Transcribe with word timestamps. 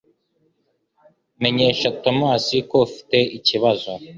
Menyesha 1.41 1.89
Tomasi 2.03 2.55
ko 2.71 2.79
dufite 2.85 3.17
ikibazo 3.37 3.91